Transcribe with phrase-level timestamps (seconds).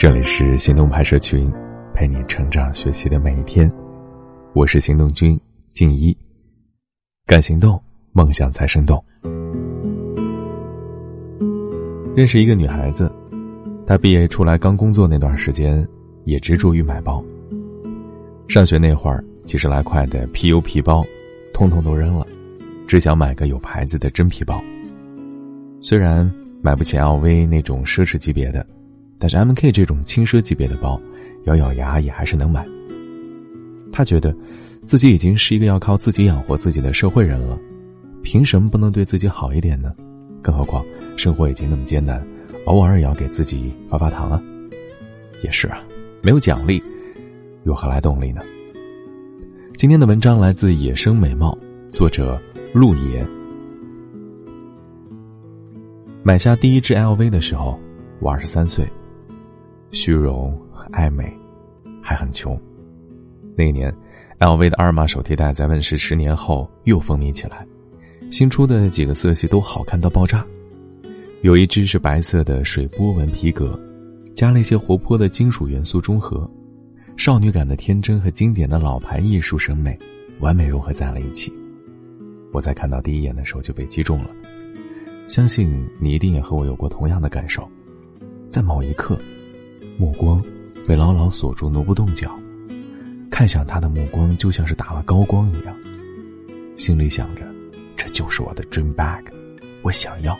[0.00, 1.52] 这里是行动拍摄群，
[1.92, 3.70] 陪你成长学习的每一天。
[4.54, 5.38] 我是行动君
[5.72, 6.16] 静一。
[7.26, 7.78] 敢行动，
[8.12, 9.04] 梦想才生动。
[12.16, 13.12] 认识一个女孩子，
[13.86, 15.86] 她毕业出来刚工作那段时间，
[16.24, 17.22] 也执着于买包。
[18.48, 21.04] 上学那会儿，几十来块的 PU 皮包，
[21.52, 22.26] 通通都扔了，
[22.86, 24.62] 只想买个有牌子的真皮包。
[25.82, 26.26] 虽然
[26.62, 28.66] 买不起 LV 那种奢侈级别的。
[29.20, 30.98] 但是 M K 这种轻奢级别的包，
[31.44, 32.66] 咬咬牙也还是能买。
[33.92, 34.34] 他觉得，
[34.86, 37.58] 自己已经是一个要靠自己养活自己的社会人了，
[38.22, 39.94] 凭什么不能对自己好一点呢？
[40.40, 40.82] 更何况
[41.18, 42.26] 生活已经那么艰难，
[42.64, 44.42] 偶尔也要给自己发发糖啊。
[45.42, 45.82] 也是啊，
[46.22, 46.82] 没有奖励，
[47.64, 48.40] 又何来动力呢？
[49.76, 51.56] 今天的文章来自《野生美貌》，
[51.94, 52.40] 作者
[52.72, 53.26] 陆野。
[56.22, 57.78] 买下第一只 L V 的时候，
[58.20, 58.86] 我二十三岁。
[59.90, 61.32] 虚荣和、爱美，
[62.00, 62.58] 还很穷。
[63.56, 63.92] 那一年
[64.38, 67.66] ，LV 的阿尔玛手提袋在问世十年后又风靡起来，
[68.30, 70.46] 新出的几个色系都好看到爆炸。
[71.42, 73.78] 有一只是白色的水波纹皮革，
[74.34, 76.48] 加了一些活泼的金属元素中和，
[77.16, 79.98] 少女感的天真和经典的老牌艺术审美
[80.38, 81.52] 完美融合在了一起。
[82.52, 84.30] 我在看到第一眼的时候就被击中了，
[85.26, 87.68] 相信你一定也和我有过同样的感受，
[88.48, 89.18] 在某一刻。
[90.00, 90.42] 目光
[90.88, 92.34] 被牢牢锁住，挪不动脚。
[93.30, 95.76] 看向他的目光就像是打了高光一样，
[96.78, 97.42] 心里想着
[97.96, 99.22] ：“这就是我的 dream bag，
[99.82, 100.34] 我想要。”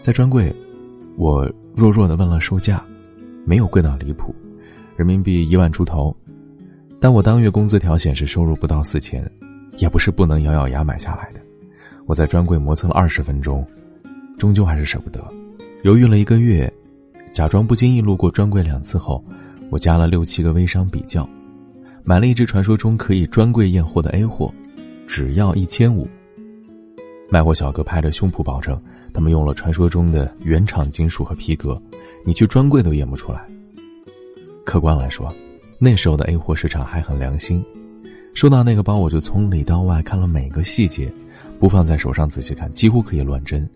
[0.00, 0.54] 在专柜，
[1.16, 2.84] 我弱弱的问了售价，
[3.44, 4.32] 没有贵到离谱，
[4.96, 6.16] 人民币一万出头。
[7.00, 9.28] 但我当月工资条显示收入不到四千，
[9.78, 11.40] 也不是不能咬咬牙买下来的。
[12.06, 13.66] 我在专柜磨蹭了二十分钟，
[14.38, 15.20] 终究还是舍不得，
[15.82, 16.72] 犹豫了一个月。
[17.32, 19.24] 假装不经意路过专柜两次后，
[19.70, 21.28] 我加了六七个微商比较，
[22.04, 24.52] 买了一只传说中可以专柜验货的 A 货，
[25.06, 26.08] 只要一千五。
[27.30, 28.80] 卖货小哥拍着胸脯保证，
[29.12, 31.80] 他们用了传说中的原厂金属和皮革，
[32.24, 33.44] 你去专柜都验不出来。
[34.64, 35.32] 客观来说，
[35.78, 37.62] 那时候的 A 货市场还很良心。
[38.34, 41.12] 收到那个包，我就从里到外看了每个细节，
[41.58, 43.68] 不放在手上仔细看，几乎可以乱真。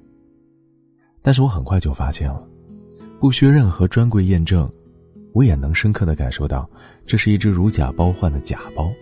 [1.21, 2.43] 但是我很快就发现了。
[3.23, 4.69] 不需任何专柜验证，
[5.33, 6.69] 我也能深刻的感受到，
[7.07, 8.93] 这是一只如假包换的假包。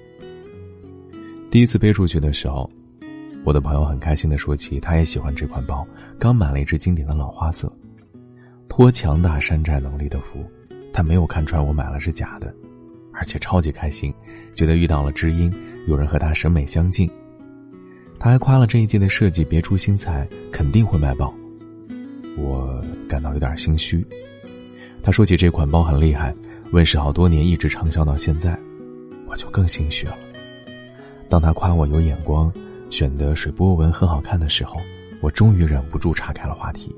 [1.50, 2.70] 第一次背出去的时候，
[3.44, 5.88] 我的朋友很开心的说起，他也喜欢这款包，
[6.18, 7.72] 刚买了一只经典的老花色，
[8.68, 10.44] 托强大山寨能力的福，
[10.92, 12.54] 他没有看穿我买了是假的，
[13.14, 14.12] 而且超级开心，
[14.54, 15.50] 觉得遇到了知音，
[15.88, 17.10] 有人和他审美相近。
[18.18, 21.34] 他还夸了这一季的设计别出心裁，肯定会卖爆。
[22.36, 24.06] 我感到有点心虚。
[25.02, 26.32] 他说起这款包很厉害，
[26.70, 28.56] 问世好多年，一直畅销到现在，
[29.26, 30.14] 我就更心虚了。
[31.28, 32.52] 当他夸我有眼光，
[32.88, 34.76] 选的水波纹很好看的时候，
[35.20, 36.94] 我终于忍不住岔开了话题。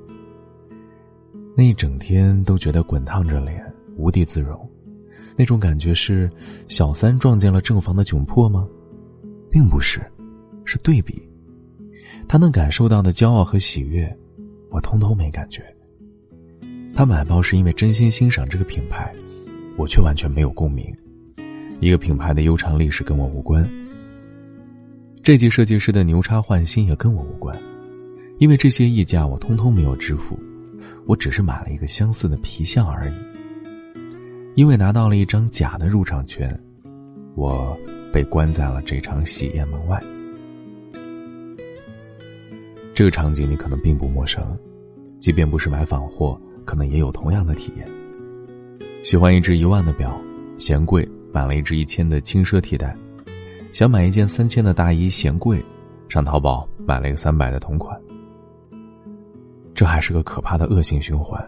[1.56, 3.64] 那一整天都觉得滚烫着脸，
[3.96, 4.68] 无地自容。
[5.34, 6.30] 那种感觉是
[6.68, 8.68] 小三撞见了正房的窘迫吗？
[9.50, 10.00] 并不是，
[10.66, 11.26] 是对比。
[12.28, 14.14] 他能感受到的骄傲和喜悦。
[14.70, 15.62] 我通通没感觉。
[16.94, 19.12] 他买包是因为真心欣赏这个品牌，
[19.76, 20.94] 我却完全没有共鸣。
[21.80, 23.68] 一个品牌的悠长历史跟我无关。
[25.22, 27.56] 这季设计师的牛叉换新也跟我无关，
[28.38, 30.38] 因为这些溢价我通通没有支付，
[31.06, 33.12] 我只是买了一个相似的皮相而已。
[34.54, 36.48] 因为拿到了一张假的入场券，
[37.34, 37.76] 我
[38.12, 39.98] 被关在了这场喜宴门外。
[42.92, 44.56] 这个场景你可能并不陌生，
[45.18, 47.86] 即便不是买仿货，可能也有同样的体验。
[49.02, 50.20] 喜欢一只一万的表，
[50.58, 52.94] 嫌贵，买了一只一千的轻奢替代；
[53.72, 55.64] 想买一件三千的大衣，嫌贵，
[56.08, 58.00] 上淘宝买了一个三百的同款。
[59.74, 61.42] 这还是个可怕的恶性循环，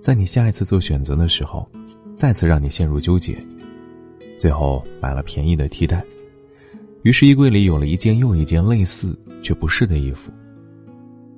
[0.00, 1.68] 在你下一次做选择的时候，
[2.14, 3.38] 再次让你陷入纠结，
[4.38, 6.02] 最后买了便宜的替代，
[7.02, 10.32] 于是衣柜里有了一件又一件类似却不是的衣服。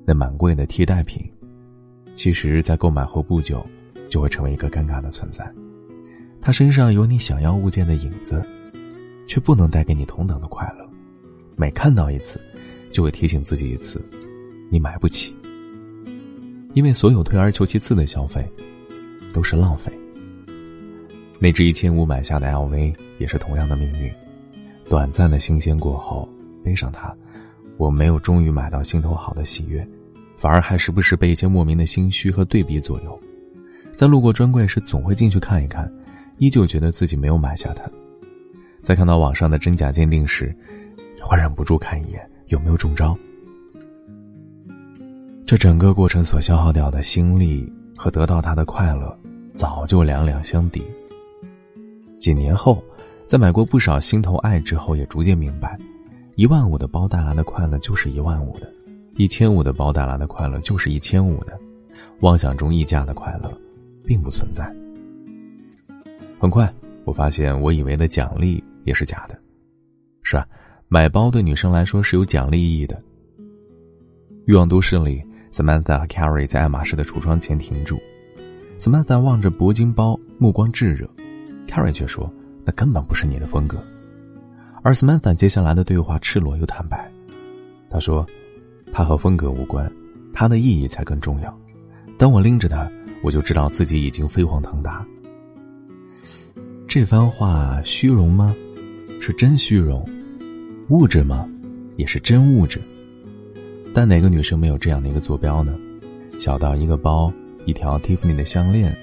[0.06, 1.22] 那蛮贵的替代品，
[2.14, 3.66] 其实，在购买后不久，
[4.08, 5.50] 就会成为一个尴尬的存在。
[6.40, 8.42] 他身上有你想要物件的影子，
[9.26, 10.88] 却不能带给你同等的快乐。
[11.56, 12.40] 每看到一次，
[12.90, 14.00] 就会提醒自己一次：
[14.70, 15.34] 你买不起。
[16.74, 18.46] 因为所有退而求其次的消费，
[19.32, 19.92] 都是浪费。
[21.38, 24.12] 那只一千五买下的 LV 也是同样的命运。
[24.88, 26.28] 短暂的新鲜过后，
[26.62, 27.14] 背上它。
[27.78, 29.86] 我没有终于买到心头好的喜悦，
[30.42, 33.16] 反而还时不时被一些莫名的心虚和对比左右。
[33.94, 35.88] 在路过专柜时总会进去看一看，
[36.38, 37.88] 依旧觉得自己没有买下它。
[38.82, 40.52] 在看到网上的真假鉴定时，
[41.16, 43.16] 也会忍不住看一眼有没有中招。
[45.46, 49.16] 这整个过程所消耗掉的心力和得到它的快乐，
[49.54, 50.82] 早就两两相抵。
[52.18, 52.82] 几年后，
[53.26, 55.78] 在买过不少心头爱之后，也逐渐明白，
[56.34, 58.68] 一万五的包带来的快乐就是一万五的，
[59.16, 61.58] 一千五的包带来的快乐就是一千五的，
[62.20, 63.52] 妄想中溢价的快乐，
[64.04, 64.64] 并不存在。
[66.38, 66.72] 很快，
[67.04, 69.38] 我发现我以为的奖励也是假的。
[70.22, 70.46] 是啊，
[70.88, 73.00] 买包对女生来说是有奖励意义的。
[74.46, 75.22] 欲望都市里。
[75.52, 78.00] Samantha 和 Carrie 在爱马仕的橱窗前停住
[78.78, 81.06] ，Samantha 望着铂金包，目光炙热
[81.68, 82.32] ，Carrie 却说
[82.64, 83.76] ：“那根本不是你的风格。”
[84.82, 87.12] 而 Samantha 接下来的对话赤裸又坦白，
[87.90, 88.26] 他说
[88.92, 89.90] ：“它和风格无关，
[90.32, 91.58] 它的意义才更重要。
[92.18, 92.88] 当我拎着它，
[93.22, 95.04] 我就知道自己已经飞黄腾达。”
[96.86, 98.54] 这番话虚荣吗？
[99.18, 100.06] 是真虚荣。
[100.90, 101.48] 物质吗？
[101.96, 102.80] 也是真物质。
[103.94, 105.74] 但哪个女生没有这样的一个坐标呢？
[106.38, 107.32] 小到一个包、
[107.64, 108.94] 一条 Tiffany 的项链，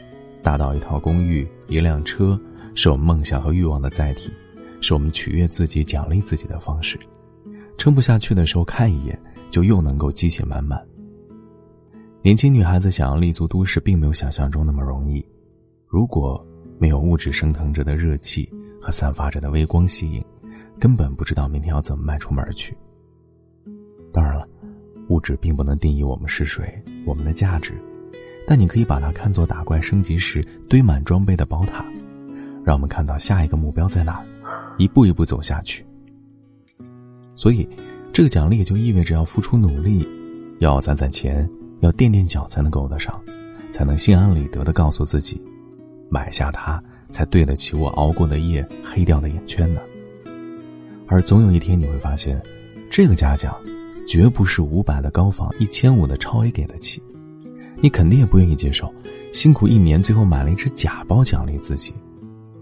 [0.43, 2.39] 大到一套公寓、一辆车，
[2.75, 4.29] 是我们梦想和欲望的载体，
[4.81, 6.99] 是我们取悦自己、奖励自己的方式。
[7.77, 9.17] 撑不下去的时候看一眼，
[9.49, 10.83] 就又能够激情满满。
[12.21, 15.25] 年轻女孩子想要立足都市，并没有想象中那么容易。
[15.87, 16.45] 如果
[16.77, 18.49] 没有物质升腾着的热气
[18.81, 20.23] 和散发着的微光吸引，
[20.79, 22.77] 根本不知道明天要怎么迈出门去。
[24.13, 24.47] 当然了。
[25.09, 27.73] 物质并不能定义我们是谁，我们的价值，
[28.45, 31.83] 但你可以把它看作打怪升级时堆满装备的宝塔，
[32.63, 34.25] 让我们看到下一个目标在哪儿，
[34.77, 35.83] 一步一步走下去。
[37.33, 37.67] 所以，
[38.19, 40.05] 这个奖励也就意味着要付出努力，
[40.57, 41.49] 要攒攒钱，
[41.79, 43.17] 要垫垫脚才能够得上，
[43.71, 45.41] 才能心安理得的告诉自己，
[46.09, 49.79] 买下它才对得起我熬过的夜、黑掉的眼圈呢。
[51.07, 52.37] 而总有一天你会发现，
[52.91, 53.55] 这个嘉奖。
[54.05, 57.01] 绝不是五百的高仿，一千五的超 A 给得起，
[57.79, 58.93] 你肯定也不愿意接受，
[59.31, 61.93] 辛苦一年最后买了一只假包奖励自己，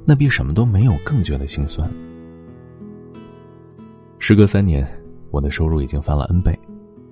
[0.06, 1.92] 那比什么都没有更觉得心酸。
[4.19, 4.86] 时隔三年，
[5.31, 6.57] 我的收入已经翻了 N 倍，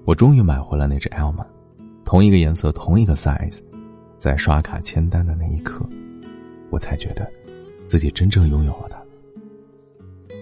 [0.06, 1.46] 我终于买回了那只 L 码，
[2.04, 3.60] 同一个颜色，同一个 size，
[4.18, 5.86] 在刷卡签单的那一刻，
[6.70, 7.30] 我才觉得，
[7.86, 8.98] 自己真正拥有了它。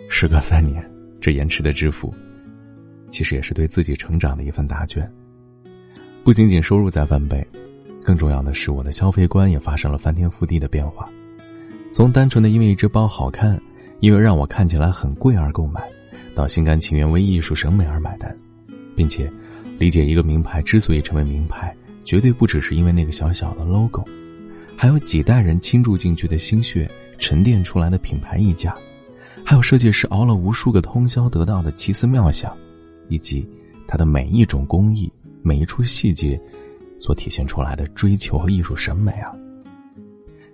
[0.10, 0.84] 时隔三年，
[1.20, 2.14] 这延迟的支付。
[3.10, 5.08] 其实也是对自己成长的一份答卷。
[6.24, 7.46] 不仅仅收入在翻倍，
[8.04, 11.08] 更重要的是我的消费观也发生了翻天覆地的变化。
[11.92, 13.62] 从单纯的因为一只包好看，
[14.00, 15.84] 因为让我看起来很贵而购买，
[16.36, 18.36] 到心甘情愿为艺术审美而买单，
[18.96, 19.32] 并且
[19.78, 24.04] 理解一个名牌之所以成为名牌，绝对不只是因为那个小小的 logo，
[24.76, 28.76] 还有几代人倾注进去的心血沉淀出来的品牌溢价，
[29.44, 32.56] 还有设计师熬了无数个通宵得到的奇思妙想。
[33.10, 33.48] 以及
[33.86, 35.12] 他的每一种工艺、
[35.44, 36.40] 每一处细节，
[37.00, 39.32] 所体现出来的追求和艺术审美啊，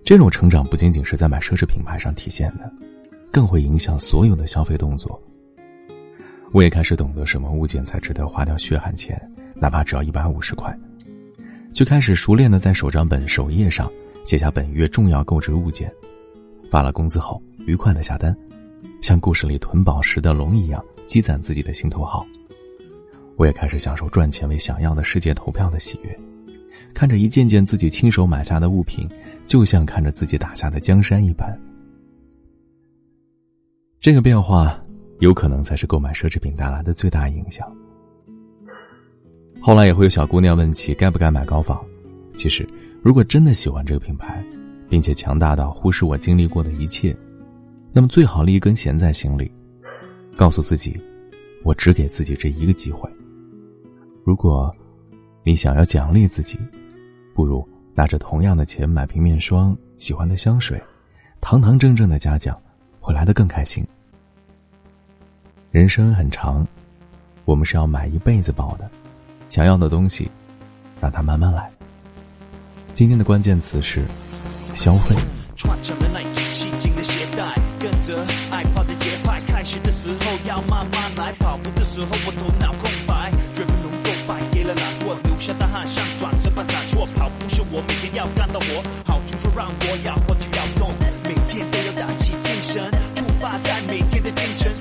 [0.04, 2.70] 这种成长不仅仅是在买奢侈品牌上体现的，
[3.32, 5.22] 更会影响所有的消费动作。
[6.52, 9.20] 我也开始懂得什么物件才值得花掉血汗钱，
[9.56, 10.76] 哪怕只要一百五十块，
[11.72, 13.92] 就开始熟练的在手账本首页上
[14.24, 15.92] 写下本月重要购置物件，
[16.70, 18.36] 发了工资后愉快的下单，
[19.02, 22.26] 像故事里囤宝石的龙一样积攒自己的心头好。
[23.38, 26.20] 我也开始享受赚钱为想要的世界投票的喜悦，
[26.94, 29.08] 看着一件件自己亲手买下的物品，
[29.46, 31.58] 就像看着自己打下的江山一般。
[34.02, 34.82] 这个变化
[35.20, 37.70] 有可能才是购买奢侈品带来的最大影响。
[39.62, 41.80] 后来也会有小姑娘问起该不该买高仿，
[42.34, 42.68] 其实
[43.02, 44.44] 如果真的喜欢这个品牌，
[44.90, 47.16] 并且强大到忽视我经历过的一切，
[47.92, 49.52] 那么最好立一根弦在心里，
[50.36, 50.98] 告诉自己，
[51.64, 53.10] 我只给自己这一个机会。
[54.24, 54.74] 如果，
[55.44, 56.58] 你想要奖励自己，
[57.36, 60.82] 不如拿着同样的钱买瓶面霜、喜欢的香水，
[61.42, 62.58] 堂堂正正的嘉奖，
[63.02, 63.86] 会来的更开心。
[65.72, 66.68] 人生很长，
[67.46, 68.90] 我们是要买一辈子包的，
[69.50, 70.28] 想要的东西，
[71.00, 71.70] 让它慢慢来。
[72.96, 74.04] 今天的关键词是
[74.74, 75.16] 消费。
[75.56, 83.32] 穿上了那只吸睛的鞋带，跟着爱跑的节拍，开始的时候要慢慢来，跑步的时候我头脑空白。
[83.54, 90.90] 绝不能够败给了懒惰留下的汗像转身般闪烁，跑步是我每天要干的活，好处说让我要活就要动，
[91.26, 94.72] 每天都要打起精神，出发在每天的清晨。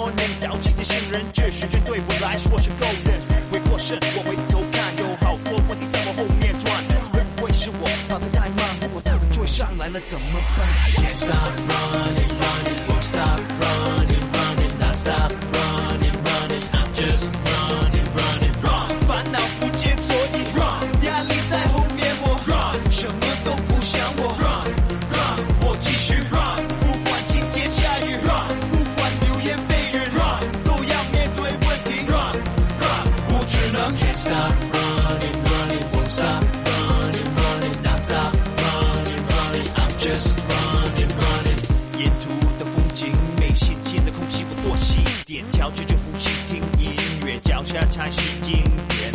[0.00, 3.12] Good morning，早起的新人，这时间对我来说是够的。
[3.52, 6.72] 回过神，我回头看，有好多问题在我后面转，
[7.12, 8.64] 会不会是我跑得太慢？
[9.46, 18.54] 上来了怎么办？Can't stop running, running, won't stop running, running, not stop running, running, I'm just running, running,
[18.62, 18.88] run。
[19.06, 24.72] 烦恼不见，所以 run，压力在后面我 run，什么都不想我 run,
[25.12, 26.39] run，我继续 run，
[47.70, 48.52] 下才是经
[48.88, 49.12] 典。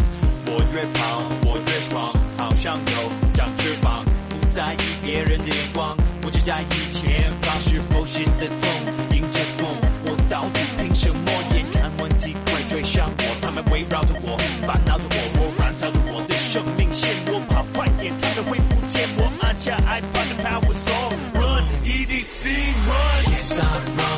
[0.47, 5.93] 我越跑我越爽，好像有长翅膀，不在意别人的眼光，
[6.23, 8.71] 我只在意前方是否行得动，
[9.11, 9.67] 迎着风，
[10.05, 11.31] 我到底凭什么？
[11.53, 22.47] 眼看问题快追上我，他们围绕着我，烦恼着我，我燃烧着我的生命线，我跑快点，他们会不见我，按下 iPad 的 power song run EDC
[22.87, 24.14] run can't stop run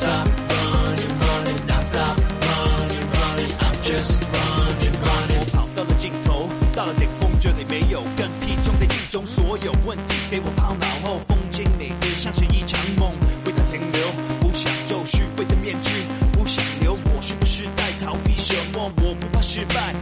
[0.00, 1.60] Stop running, running,
[3.60, 5.40] I'm just running, running.
[5.40, 13.12] 我跑到了尽头，到了顶峰，这里没有更屁虫的狱中，所有问题被我抛脑后，风景美的像是一场梦，
[13.70, 14.08] 停留，
[14.40, 15.92] 不想皱虚伪的面具，
[16.32, 16.94] 不想留。
[16.94, 18.90] 我是不是在逃避什么？
[19.02, 19.94] 我不怕失败。